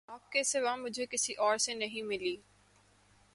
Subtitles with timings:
[0.09, 2.35] آپ کے سوا مجھے کسی اور سے نہیں ملی